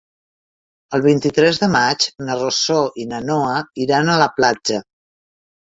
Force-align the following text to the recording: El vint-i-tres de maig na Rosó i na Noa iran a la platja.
El 0.97 1.03
vint-i-tres 1.07 1.59
de 1.65 1.69
maig 1.75 2.07
na 2.29 2.39
Rosó 2.39 2.79
i 3.05 3.07
na 3.13 3.21
Noa 3.29 3.55
iran 3.87 4.11
a 4.15 4.17
la 4.25 4.31
platja. 4.41 4.85